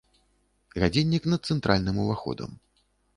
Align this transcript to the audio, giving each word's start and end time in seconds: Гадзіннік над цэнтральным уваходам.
Гадзіннік 0.83 1.27
над 1.33 1.41
цэнтральным 1.49 1.99
уваходам. 2.05 2.57